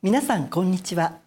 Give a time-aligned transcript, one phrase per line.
[0.00, 1.18] 皆さんこんにちは。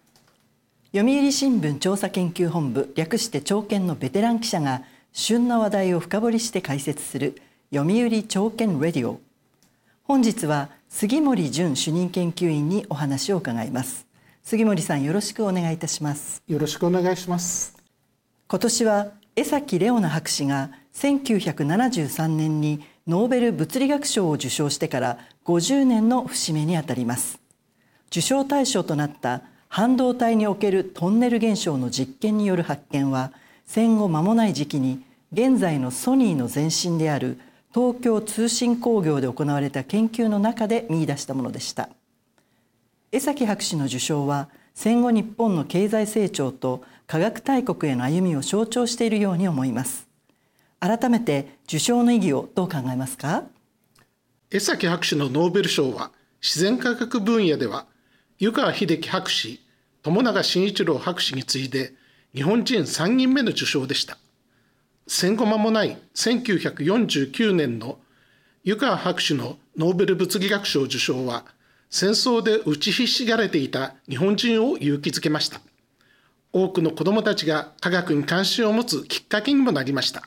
[0.94, 9.20] 読売新聞調査研究本部略して朝研のベテラン記者が旬な話題を深掘りして解説する読売朝研レディオ。
[10.04, 14.06] 本日は杉森淳主任研究員にお話を伺います。
[14.42, 16.42] 杉森さんよろしくお願いいたします。
[16.48, 17.76] よろしくお願いします。
[18.48, 27.41] 今年は江崎レオナ博士が1973年にノーベル物理学賞を受賞してから50年の節目にあたります
[28.12, 33.32] 受賞対象となった半導体におけるトンネル現象の実験による発見は
[33.64, 35.02] 戦後間もない時期に
[35.32, 37.40] 現在のソニーの前身である
[37.72, 41.88] 東京通信工業で行われた研究の中で見出したものでした。
[43.12, 50.06] 江崎博士の受賞は戦後日本の経済成長と科学大国への歩みを象徴しているように思います。
[50.80, 53.44] 改めて受賞の意義をどう考えますか？
[54.50, 56.10] 江崎博士のノーベル賞は
[56.42, 57.86] 自然科学分野では
[58.42, 59.60] 湯川秀樹博士、
[60.02, 61.94] 友永慎一郎博士に次いで
[62.34, 64.18] 日本人3人目の受賞でした。
[65.06, 68.00] 戦後間もない1949年の
[68.64, 71.44] 湯川博士のノーベル物理学賞受賞は
[71.88, 75.60] 戦争で打ちひしがれていた日本人を勇気づけました。
[76.52, 80.24] 多くの子どもたちが科学に関心を持つきっかけにもなりました。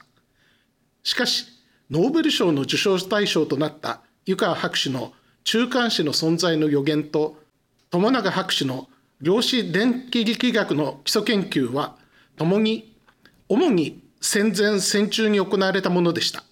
[1.04, 1.48] しかし、
[1.92, 5.12] ノーベル賞の受賞対象となった湯川博士の
[5.44, 7.44] 中間子の存在の予言と
[7.96, 8.90] 友永博士の
[9.22, 11.96] 量子電気力学の基礎研究は
[12.36, 12.94] 共に
[13.48, 16.44] 主に戦前戦中に行われたものでした。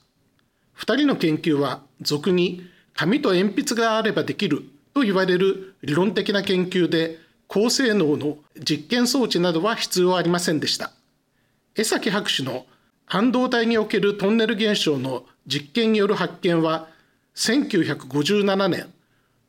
[0.78, 10.92] 2人の研究は俗に紙と鉛筆があればできると言われる理論的な研究で高性能の実験装置などは必要ありませんでした。
[11.76, 12.66] 江崎博士の
[13.06, 16.88] 半導体におけるトンネル現象の実験による発見は
[17.36, 18.94] 1957年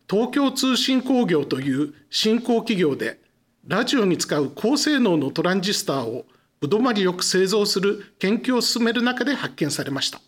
[0.09, 3.21] 東京通信工業という新興企業で
[3.67, 6.27] ラジオに使う高性能のトランジスターを
[6.61, 10.21] ぶどまりよく製造する研究を進める中で発見されました。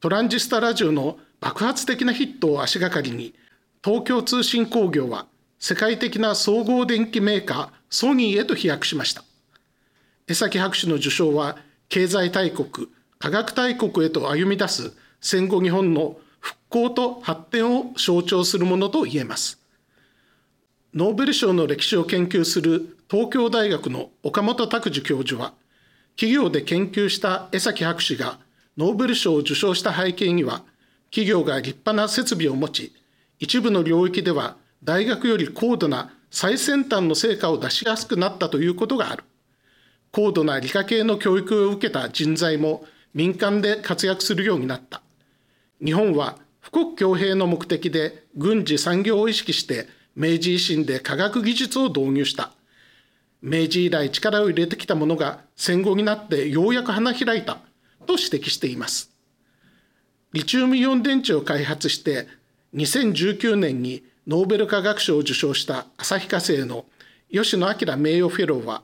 [0.00, 3.34] トランジスタラジオの爆発的なヒットを足がかりに
[3.82, 5.26] 東京通信工業は
[5.58, 9.24] 世界的な総合電機メーカーソニーへと飛躍しました。
[10.28, 11.56] 江崎博士の受賞は
[11.88, 16.16] 経済大国科学大国へと歩み出す戦後日本の
[16.70, 19.58] 興と発展を象徴するものと言えます。
[20.94, 25.52] ノーベル賞の歴史を研究する東京大学の岡本拓樹教授は、
[26.16, 28.38] 企業で研究した江崎博士が
[28.76, 30.62] ノーベル賞を受賞した背景には、
[31.10, 32.92] 企業が立派な設備を持ち、
[33.40, 39.24] 一部の領域では大学より高度な最先端の成果を出しやすくなったということがある。
[40.12, 45.02] 高度な理科系の教育を受けた人材も民間で活躍するようになった。
[45.84, 52.52] 日本は富国強兵の目的で軍事産業を意識して明治維新で科学技術を導入した。
[53.42, 57.58] 明治以来力を入れてきたものが戦後になってようやく花開いた
[58.06, 59.10] と指摘しています。
[60.32, 62.28] リチウムイオン電池を開発して
[62.74, 66.84] 2019年にノーベル化学賞を受賞した旭化成の
[67.32, 68.82] 吉野明名誉フェローは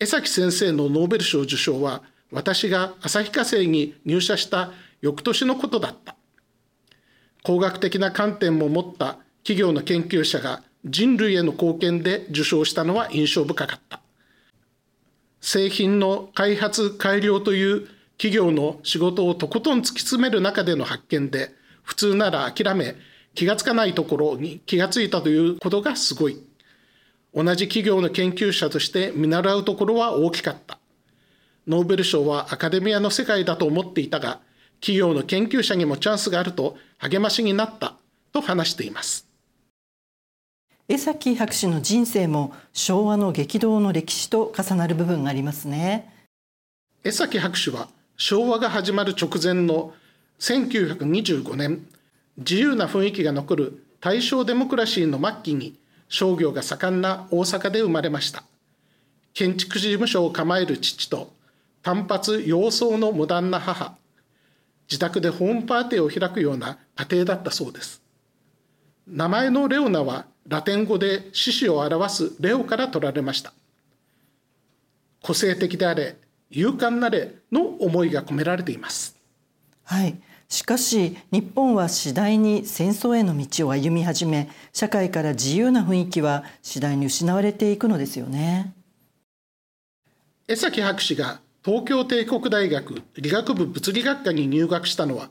[0.00, 6.16] 江崎先生のノーベル賞受賞は私が旭化成に入社した翌年のことだった。
[7.44, 14.00] 工学的な観点も持った企業の研究者が人類への貢献で受賞したのは印象深かった。
[15.42, 21.52] 製品の開発改良という企業の仕事をとことん突き詰める中での発見で
[21.82, 22.96] 普通なら諦め
[23.34, 26.42] 気がつかないところに気がついたということがすごい。
[27.34, 30.78] 同じ企業の研究者として見習うところは大きかった。
[31.66, 34.40] ノーベル賞はアカデミアの世界だと思っていたが、
[34.84, 37.94] 企業の研究者にもチャンスがあると励ましになった
[38.34, 39.26] と話しています。
[40.88, 46.12] 江崎博士の人生も昭和の激動の歴史と重なる部分がありますね。
[47.02, 47.88] 江崎博士は
[48.18, 49.94] 昭和が始まる直前の
[50.40, 51.86] 1925年
[52.36, 55.78] 自由な雰囲気が残る大正デモクラシーの末期に
[56.10, 58.44] 商業が盛んな大阪で生まれました。
[59.32, 61.32] 建築事務所を構える父と
[61.82, 63.96] 単発洋装のモダンな母
[64.90, 68.02] 自宅でホームパーティーを開くような家庭だったそうです。
[69.06, 73.52] 名前のレオナはラテン語で獅子を表すレオから取られました。
[75.22, 76.16] 個性的であれ
[76.50, 79.16] 勇敢なれの思いが込められています。
[79.84, 80.16] はい。
[80.48, 88.74] しかし日本は次第に戦争への道を歩み始め社会から自由な雰囲気は次第に失われていくのですよね。
[90.46, 95.30] 江崎博士が東京帝国大学理学部物理学科に入学したのは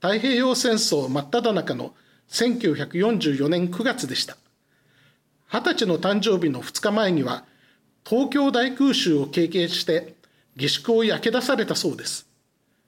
[0.00, 1.92] 太平洋戦争真っ只中の
[2.28, 4.36] 1944年9月でした。
[5.50, 7.44] 20歳の誕生日の2日前には
[8.04, 10.14] 東京大空襲を経験して
[10.54, 12.28] 下宿を焼け出されたそうです。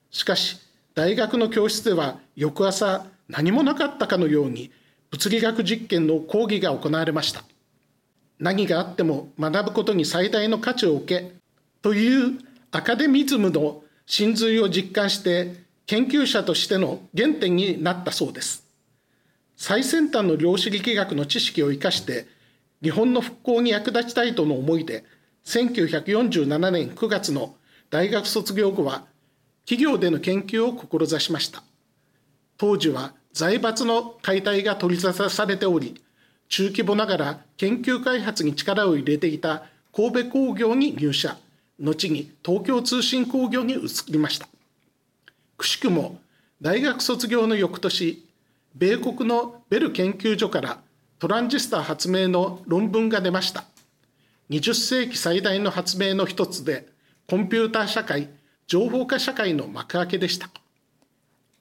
[0.09, 0.57] しかし
[0.93, 4.71] 大学の教室では翌朝何もなかったかのように
[5.11, 7.43] 物理学実験の講義が行われました。
[8.39, 11.33] 何があっても学ぶことに最大の価値を置け
[11.81, 12.39] という
[12.75, 15.53] アカデミズムの真髄を実感して
[15.85, 18.65] 研究者としての原点になったそうです。
[19.55, 22.27] 最先端の量子力学の知識を生かして
[22.83, 25.05] 日本の復興に役立ちたいとの思いで
[25.45, 27.55] 1947年9月の
[27.89, 29.05] 大学卒業後は
[29.63, 31.63] 企業での研究を志しました。
[32.57, 36.03] 当時は財閥の解体が取り沙汰されており
[36.49, 39.63] 中規模ながら研究開発に力を入れていた
[39.95, 41.37] 神戸工業に入社。
[41.79, 44.47] 後に東京通信工業に移りました。
[45.57, 46.19] くしくも
[46.61, 48.23] 大学卒業の翌年
[48.75, 50.79] 米国のベル研究所から
[51.19, 53.65] トランジスタ発明の論文が出ました。
[54.49, 56.87] 20世紀最大の発明の一つで
[57.27, 58.29] コンピューター社会
[58.67, 60.49] 情報化社会の幕開けでした。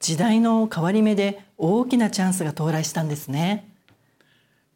[0.00, 3.68] 時代の変わり目で大きなチャンスが到来したんですね。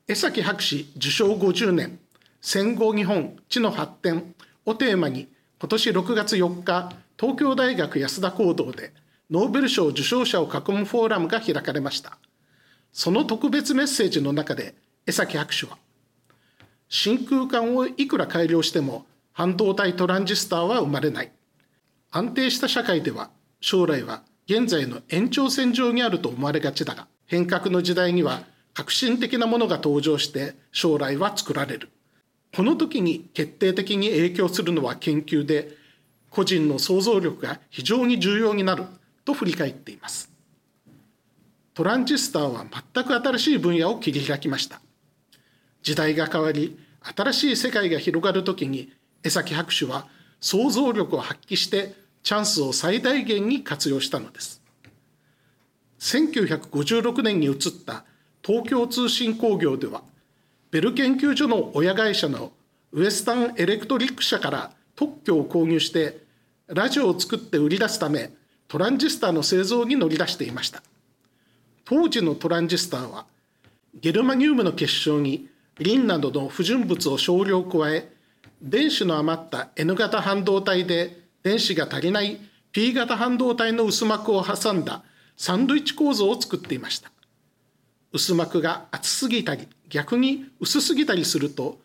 [0.06, 1.98] 江崎博士受賞50年
[2.40, 4.34] 戦後日本知の発展
[4.68, 5.28] をテーマに
[5.60, 8.92] 今年6月4日東京大学安田講堂で
[9.30, 12.18] ノーベル賞受賞者を囲むフォーラムが開かれました。
[12.92, 14.74] その特別メッセージの中で
[15.06, 15.78] 江崎博士は
[16.88, 21.32] 真空管をいくら改良しても半導体トランジスターは生まれない。
[22.10, 23.30] 安定した社会では
[23.60, 28.42] 将来は現在の延長線上にあると思われがちだが変革の時代には
[28.72, 31.90] 革新的なものが登場して将来は作られる。
[32.58, 35.76] この時に決定的に影響するのは研究で
[36.28, 38.82] 個人の想像力が非常に重要になる
[39.24, 40.32] と振り返っています。
[41.72, 44.80] トランジスターは全く新しい分野を切り開きました。
[45.84, 46.76] 時代が変わり
[47.16, 50.08] 新しい世界が広がる時に江崎博士は
[50.40, 51.94] 想像力を発揮して
[52.24, 54.60] チャンスを最大限に活用したのです。
[56.00, 57.56] 1956年に移っ
[57.86, 58.04] た
[58.42, 60.02] 東京通信工業では
[60.70, 62.52] ベル研究所の親会社の
[62.92, 66.18] ウエスタンエレクトリック社から特許を購入して
[66.66, 68.30] ラジオを作って売り出すため
[68.66, 70.82] トランジスタの製造に乗り出していました。
[71.86, 73.24] 当時のトランジスターは
[73.94, 75.48] ゲルマニウムの結晶に
[75.78, 78.12] リンなどの不純物を少量加え
[78.60, 82.38] 電子の余った N 型半導体で電子が足りない
[82.72, 85.02] P 型半導体の薄膜を挟んだ
[85.36, 87.10] サンドイッチ構造を作っていました。
[88.12, 91.78] 薄膜が厚すぎたり逆に薄すぎたりすると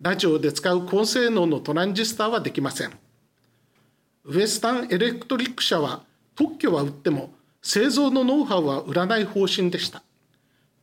[0.00, 2.92] ラジオで使う高性能のトランジスタはできません。
[4.24, 6.02] ウエスタンエレクトリック社は
[6.34, 7.30] 特許は売っても
[7.62, 10.02] 製造のノウハウは売らない方針でした。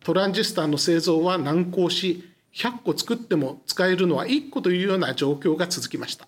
[0.04, 2.24] トランジスタの製造は難航し
[2.54, 6.28] 100個作っても使えるのは1個というような状況が続きました。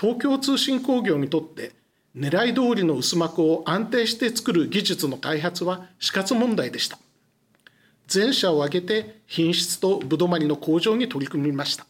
[0.00, 1.72] 東京通信工業にとって
[2.16, 6.98] 狙い通りの薄膜を安定して作る技術の開発は死活問題でした。
[8.06, 11.86] 全社を挙げて品質とぶどまりの向上に取り組みました。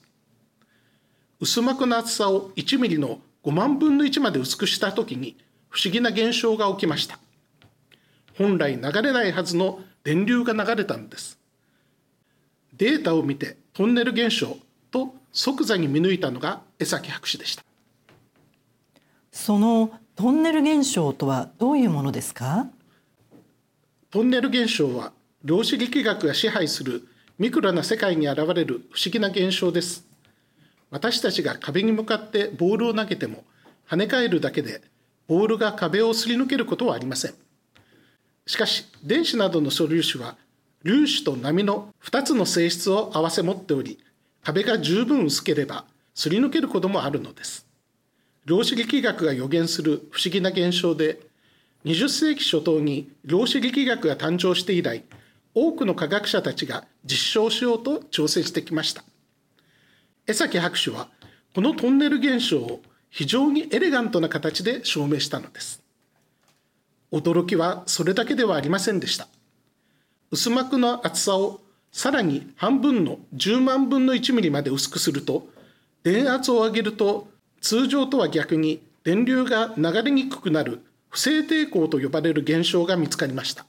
[1.40, 5.36] 薄膜の厚さを1ミリの5万分の1まで薄くした時に
[5.68, 7.18] 不思議な現象が起きました。
[8.38, 11.38] 本来流れないはずの電流が流れたのです。
[12.76, 14.56] データを見てトンネル現象
[14.90, 17.64] と即座に見抜いたのが江崎博士でした。
[19.32, 22.68] そのトンネル現象とはどういうものですか？
[24.10, 25.12] トンネル現象は
[25.44, 27.06] 量子力学が支配する
[27.38, 30.06] ミクロな世界に現れる不思議な現象です。
[30.90, 33.44] 私たちが壁に向かってボールを投げても
[33.88, 34.80] 跳ね返るだけで
[35.28, 37.34] ボールが壁をすり抜けることはありません。
[38.46, 40.36] しかし電子などの素粒子は
[40.84, 43.98] 粒子と波の2つの性質を併せ持っており
[44.42, 47.66] 壁が十分薄ければすり抜けることもあるのです。
[48.46, 51.18] 量子力学が予言する不思議な現象で
[51.84, 55.04] 20世紀初頭に量子力学が誕生して以来
[55.58, 59.02] 多くの科学者たちが実証しようと挑戦してきました。
[60.26, 61.08] 江崎博士は
[61.54, 65.82] このトンネル現象を非常にエレガントな形で証明したのです。
[67.10, 69.28] 驚きはそれだけではありませんでした。
[70.30, 75.48] 薄膜の厚さをさらに半分の10万分の1ミリまで薄くすると
[76.02, 77.28] 電圧を上げると
[77.62, 83.64] 通常とは逆に電流が流れにくくなる不正抵抗と呼ばれる現象が見つかりました。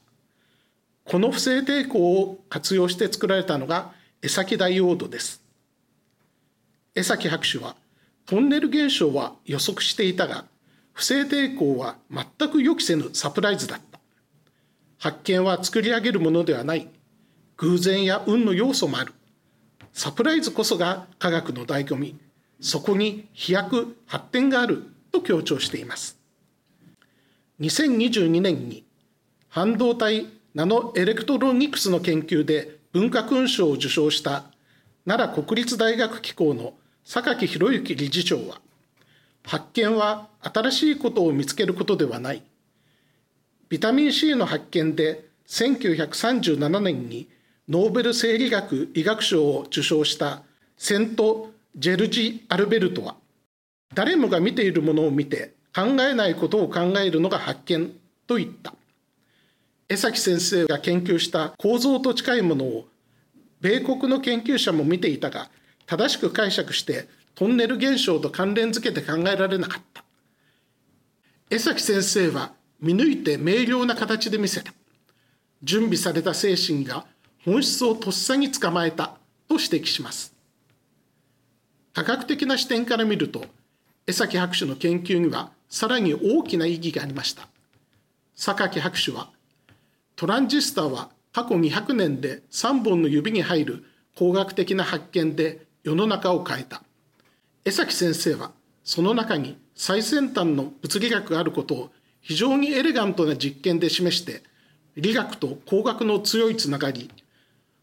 [1.08, 5.42] この不正抵抗を活用して作られたのが江崎ダイオードです。
[6.96, 7.78] 江崎博士は
[8.26, 10.46] トンネル現象は予測していたが
[10.92, 14.00] 不正抵抗は全く予期せぬサプライズだった。
[15.00, 16.90] 発見は作り上げるものではない。
[17.56, 19.14] 偶然や運の要素もある。
[19.94, 22.18] サプライズこそが科学の醍醐味。
[22.60, 24.84] そこに飛躍発展がある。
[25.12, 26.20] と強調しています。
[27.62, 28.84] 2022年に
[29.48, 34.46] 半導体ナノエレクトロニクスの研究で文化勲章を受章した
[35.06, 36.74] 奈良国立大学機構の
[37.06, 38.60] 榊博之理事長は
[39.46, 42.42] 発見は新しいことを見つけることではない。
[43.70, 47.30] ビタミン C の発見で1937年に
[47.70, 50.42] ノーベル生理学・医学賞を受賞した
[50.76, 53.16] セント・ジェルジ・アルベルトは
[53.94, 57.94] 誰もが見ているものを見て考えないことを考えるのが発見
[58.26, 58.74] と言った。
[59.90, 62.88] 江崎先生が研究した構造と近いものを
[63.62, 65.50] 米国の研究者も見ていたが
[65.86, 70.04] 正しく解釈してトンネル現象と関連づけて考えられなかった。
[71.50, 72.52] 江崎先生は
[72.82, 74.74] 見抜いて明瞭な形で見せた。
[75.64, 77.06] 準備された精神が
[77.46, 79.18] 本質をとっさに捕まえた
[79.48, 80.34] と指摘します。
[81.94, 83.46] 科学的な視点から見ると
[84.06, 87.48] 江崎博士の研究にはさらに大きな意義がありました。
[88.36, 89.30] 榊博士は
[90.18, 93.84] トランジスタは過去200年で3本の指に入る
[94.18, 96.82] 工学的な発見で世の中を変えた。
[97.66, 98.52] 江崎先生は
[98.84, 104.42] その中に最先端の物理学があることを非常にエレガントな実験で示して
[104.96, 107.12] 理学と工学の強いつながり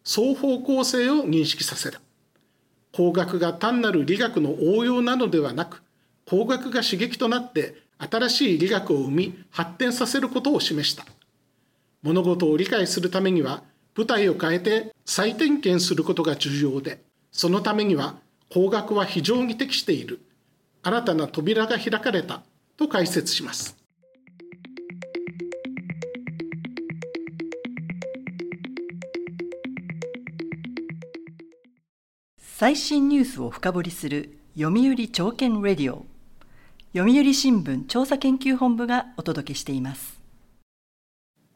[0.03, 1.99] 双方向性を認識させる
[2.93, 5.85] 工学が単なる理学の応用なのではなく
[6.29, 11.07] 工学が刺激となって新しい理学を生み発展させることを示した。
[12.05, 13.65] 物事を理解するためには
[13.97, 18.17] 舞台を変えて再点検することが重要でそのためには
[18.53, 20.21] 工学は非常に適している。
[20.85, 22.43] 新たな扉が開かれた
[22.77, 23.77] と解説します。
[32.39, 36.07] 最新ニュースを深掘りする読売朝券レディオ。
[36.95, 40.24] 読売新聞調査研究本部がお届けしています。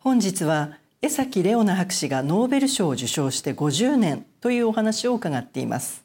[0.09, 0.71] 本日は
[1.03, 6.03] 江崎レオナ博士がノーベル賞を受賞して50年というお話を伺っています。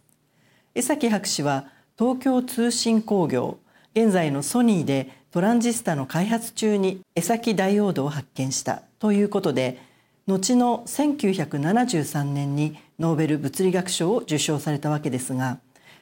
[0.76, 3.60] 江崎博士は東京通信工業
[3.96, 9.80] 現在のソニーでトランジスタの開発中に江崎ダイオードを発見したということで
[10.28, 15.60] 後の1973年にノーベル物理学賞を受賞されたわけですが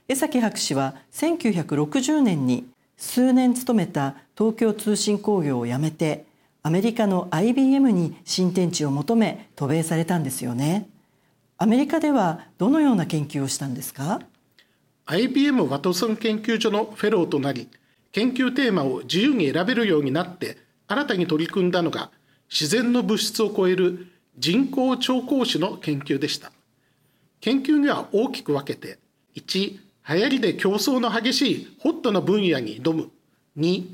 [0.08, 2.66] 江崎博士は1960年に
[2.98, 6.31] 数年勤めた東京通信工業を辞めて
[6.64, 10.88] アメリカの IBM に新天地を求め渡米されたんですよね。
[11.58, 14.22] アメリカではどのような研究をしたんですか
[15.08, 17.68] ？IBM ワトソン研究所のフェローとなり
[18.12, 22.12] 研究テーマを自由に選べるようになって新たに取り組んだのが
[22.50, 26.52] 自然の物質を超える人工超光子の研究でした。
[27.40, 29.00] 研究には大きく分けて
[29.36, 33.10] 1流行りで競争の激しいホットな分野に挑む。
[33.58, 33.86] 2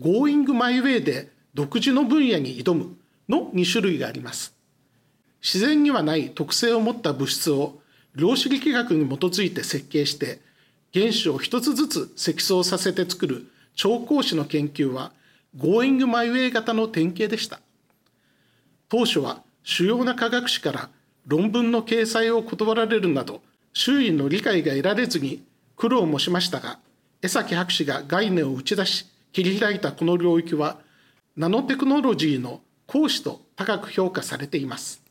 [0.00, 2.96] Going My Way で独自の分野に挑む
[3.28, 4.54] の2種類があります。
[5.42, 7.78] 自然にはない特性を持った物質を
[8.14, 10.40] 量子力学に基づいて設計して
[10.92, 15.12] 原子を一つずつ積層させて作る超光子の研究は
[15.56, 17.60] Going My Way 型の典型でした。
[18.88, 20.90] 当初は主要な科学誌から
[21.26, 23.40] 論文の掲載を断られるなど
[23.72, 25.42] 周囲の理解が得られずに
[25.76, 26.78] 苦労もしましたが
[27.22, 30.78] 江崎博士が概念を打ち出し切り開いたこの領域は
[31.36, 35.02] ナノテクノロジーの講師と高く評価されています。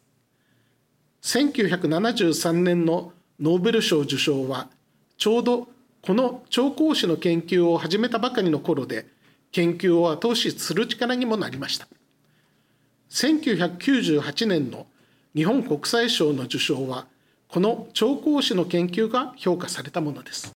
[1.24, 4.70] 1973年のノーベル賞受賞は
[5.18, 5.68] ちょうど
[6.02, 9.08] この超光子の研究を始めたばかりの頃で
[9.52, 11.88] 研究を後押しする力にもなりました。
[13.10, 14.88] 1998年の
[15.36, 17.08] 日本国際賞の受賞は
[17.50, 20.54] この超光子の研究が評価されたものです。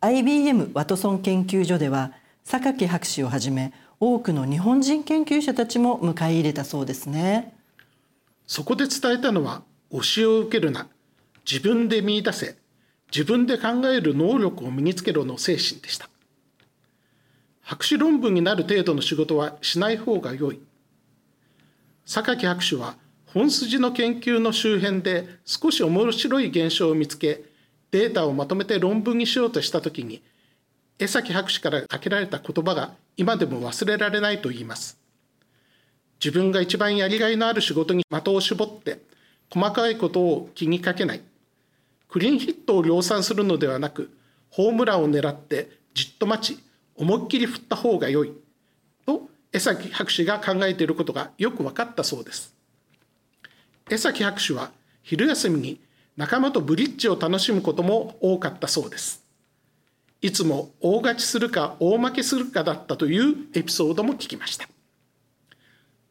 [0.00, 2.12] IBM ワトソン研究所では
[2.44, 3.72] 榊博士をはじめ
[4.04, 7.54] 多くの日本人研究者たちも迎え入れたそうですね。
[8.48, 10.88] そこで伝えたのは教えを受けるな
[11.48, 12.56] 自分で見出せ
[13.14, 16.08] 自分で考える能力を身につけろの精神でした。
[17.60, 20.60] 博士論文になる程度の仕事はしない方が良い。
[22.04, 27.44] 榊博士は本筋の研究の周辺で少し面白い現象を見つけ
[27.92, 30.24] データをまとめて論文にしようとした時に
[31.02, 35.00] 江崎博士からかけられた言葉が今でも忘れられないと言います。
[36.24, 39.00] 自分が一番やりがいのある仕事に的を絞って
[39.50, 41.22] 細かいことを気にかけない。
[42.08, 44.16] クリーンヒットを量産するのではなく
[44.48, 46.62] ホームランを狙ってじっと待ち
[46.94, 48.32] 思いっきり振った方が良い。
[49.04, 52.54] と江崎博士が考えていることがよく分かったそうです。
[53.90, 54.70] 江崎博士は
[55.02, 55.80] 昼休みに
[56.16, 59.21] 仲間とブリッジを楽しむことも多かったそうです。
[60.22, 64.68] いつも大勝ちするか大負けするかだったというエピソードも聞きました。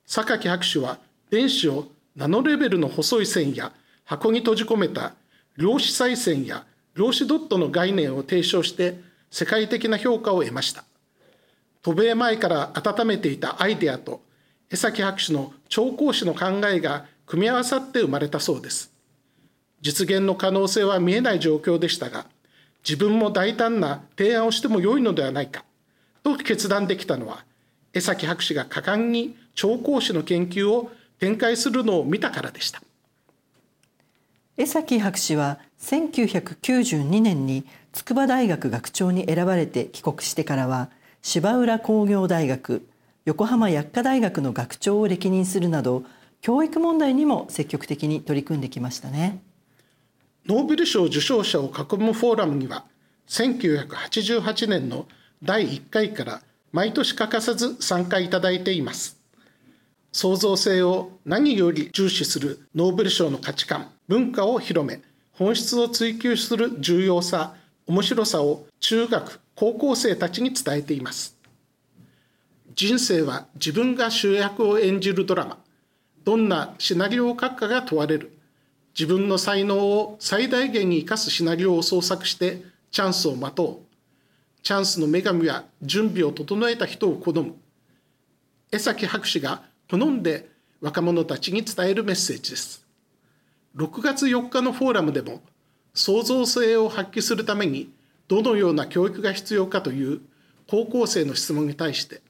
[0.06, 1.00] 榊博士は
[1.30, 1.88] 電子を
[2.18, 3.72] ナノレベルの細い線や
[4.04, 5.14] 箱に閉じ込めた
[5.56, 9.00] 量子再線や量子ドットの概念を提唱して
[9.30, 10.84] 世界的な評価を得ました。
[11.82, 14.22] 渡米前から温めていたアイデアと
[14.70, 18.92] 江崎博士の超講師の考えが組み合わさって生まれたそうです。
[19.80, 22.26] 実現の可能性は見えない状況でしたが
[22.88, 25.64] 自分も大胆な提案をしても良いのではないか。
[26.24, 27.46] と決断できたのは
[27.94, 32.82] 江崎博士が果敢に超講師の研究を展開するのを見たからでした。
[34.58, 40.90] 江崎博士は1992年に筑波大学学長に選ばれて帰国してからは
[41.22, 42.88] 芝浦工業大学
[43.26, 46.04] 横浜薬科大学の学長を歴任するなど
[46.42, 49.42] 教育問題にも積極的に取り組んできましたね。
[50.48, 52.86] ノーベル賞受賞者を囲むフォーラムには
[53.28, 55.08] 1988年の
[55.44, 59.20] 第1回から毎年欠かさず参加いただいています。
[60.12, 67.56] 創造性を何より重視するノーベル賞の価値観文化を広め本質を追求する重要さ
[67.88, 71.38] 面白さを中学高校生たちに伝えています。
[72.76, 75.60] 人生は自分が主役を演じるドラマ。
[76.24, 78.38] どんなシナリオを書くかが問われる。
[78.98, 83.92] 自分の才能を最大限に生かすシナリオを創作してチャンスを待とう。
[84.64, 87.56] チャンスの女神は準備を整えた人を好む。
[88.72, 90.50] 江崎博士が好んで
[90.82, 92.86] 若者たちに伝えるメッセージです。
[93.76, 95.42] 6月4日のフォーラムでも
[95.94, 97.90] 創造性を発揮するために
[98.28, 100.22] どのような教育が必要かという
[100.70, 102.22] 高校生の質問に対して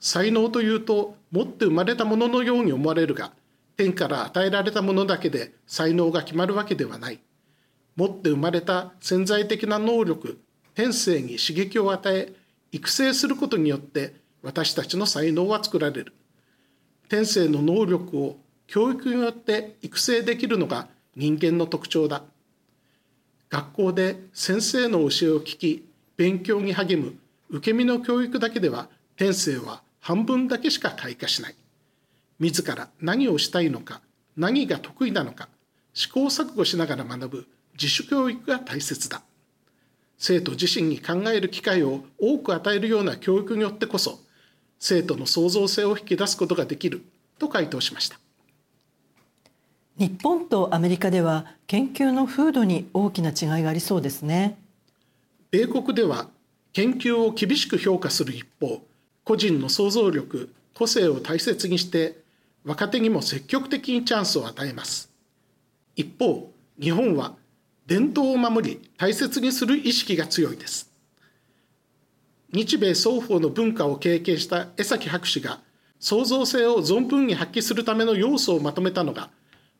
[0.00, 3.32] 才能というと持って生まれたもののように思われるが
[3.76, 7.20] 天から与えられたものだけで才能が決まるわけではない。
[7.94, 10.40] 持って生まれた潜在的な能力
[10.74, 12.32] 天性に刺激を与え
[12.72, 16.12] 育成することによって私たちの才能は作られる。
[17.08, 18.36] 天性の能力を
[18.66, 22.22] 教育によって育成できるのが人間の特徴だ。
[23.48, 27.14] 学校で先生の教えを聞き勉強に励む
[27.48, 31.54] 受け身の教育だけでは天性は半分だけしか開花しない。
[32.38, 34.00] 自ら何をしたいのか
[34.36, 35.48] 何が得意なのか
[35.94, 39.22] 試行錯誤しながら学ぶ自主教育が大切だ。
[40.18, 44.18] 生徒自身に考える機会を多く与えるような教育によってこそ
[44.78, 47.02] 生徒の創造性を引き出すことができる
[47.38, 48.18] と回答しました。
[49.98, 54.58] 日本とアメリカでは研究の風土に大きな違いがありそうですね。
[55.50, 56.28] 米国では
[56.74, 58.82] 研究を厳しく評価する一方
[59.24, 62.18] 個人の想像力個性を大切にして
[62.66, 65.08] 若手にも積極的にチャンスを与えます。
[65.94, 67.36] 一方日本は
[67.86, 70.90] 伝統を守り大切にする意識が強いです。
[72.52, 75.60] 日米双方の文化を経験した江崎博士が
[76.00, 79.30] 創造性を存分に発揮するための要素をまとめたのが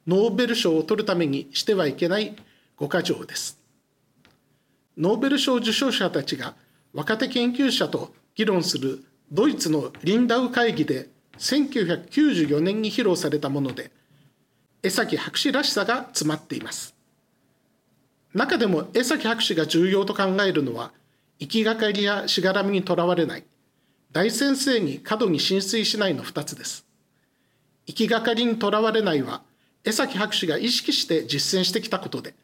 [0.07, 2.37] ノーベル賞を取るためにしてはいけない
[2.79, 3.59] 5か条です。
[4.97, 6.55] ノーベル賞受賞者たちが
[6.95, 13.91] 若手研究者と議論するドイツのリンダウ会議で1994年に披露されたもので
[14.83, 16.95] 江崎博士らしさが詰まっています。
[18.35, 20.93] 中でも江崎博士が重要と考えるのは
[21.39, 23.45] 行きがかりやしがらみにとらわれない
[24.13, 26.87] 大先生に過度に浸水しないの2つです。
[27.87, 29.43] 行きがかりにとらわれないは
[29.85, 32.35] 江崎博士が意識して実践してきたことで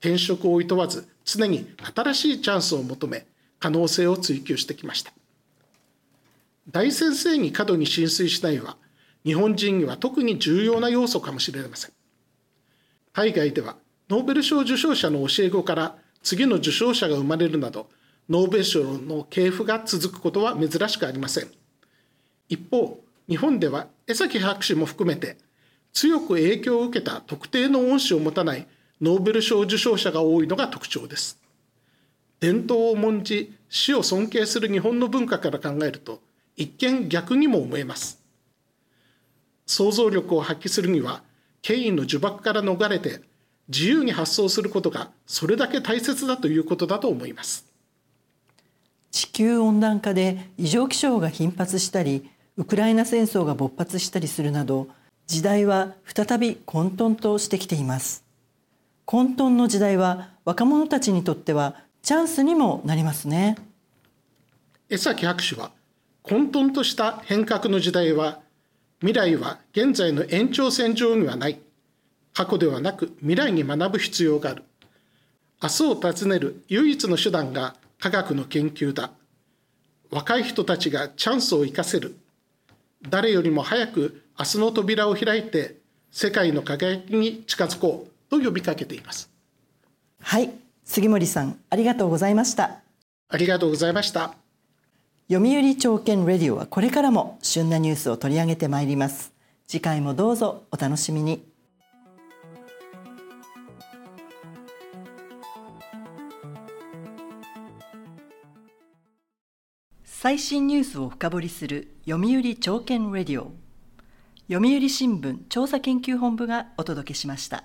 [0.00, 3.26] 転職をいとわず常に新しいチャンスを求め
[3.58, 5.12] 可能性を追求してきました。
[6.70, 8.76] 大先生に過度に浸水しないは
[9.24, 11.92] 日本人には特に重要な要素かもしれません。
[13.12, 13.76] 海外では
[14.08, 17.88] ノーベル賞受賞者の教え子から次の受賞者が生まれるなど
[18.28, 21.48] ノーベル賞の系譜が続くことは珍しくありません。
[22.48, 25.38] 一方日本では江崎博士も含めて
[25.92, 28.66] 強く影響を受けた特定の恩師を持たない
[29.00, 31.40] ノーベル賞受賞者が多いのが特徴です。
[32.38, 36.20] 伝統を重んじ死を尊敬する日本の文化から考えると
[36.60, 38.20] 一見逆にも思えます。
[39.64, 41.22] 想像力を発揮するには
[41.62, 43.22] 権威の呪縛から逃れて
[43.68, 47.64] 自由に発想することがそれだけ大切だということだと思います。
[49.10, 54.88] 地球温暖化で異常気象が頻発したりウクライナ戦争が勃発したりするなど
[55.26, 58.22] 時代は再び混沌としてきています。
[59.06, 63.56] 混沌の時代は若者たちにとってはチャンスにもなりますね。
[64.90, 65.70] 江崎博士は
[66.22, 68.40] 混沌とした変革の時代は
[69.00, 71.58] 未来は現在の延長線上にはない
[72.34, 74.62] 過去ではなく未来に学ぶ必要がある。
[75.62, 79.10] 明日を尋ねる唯一の手段が科学の研究だ。
[80.10, 82.16] 若い人たちがチャンスを生かせる。
[83.08, 85.76] 誰よりも早く明日の扉を開いて
[86.10, 89.30] 世界の輝きに近づこうと呼びかけています。
[90.22, 90.50] はい、
[90.84, 92.80] 杉森さん、ありがとうございました。
[93.28, 94.34] ありがとうございました。
[95.32, 99.32] 読売朝券レディオはこれからも旬なニュースを取り上げてまいります。
[99.68, 101.48] 次回もどうぞお楽しみに。
[110.02, 113.52] 最新ニュースを深掘りする読売朝券レディオ
[114.52, 117.62] 読売新聞調査研究本部がお届けしました。